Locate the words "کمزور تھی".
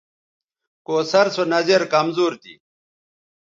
1.93-2.53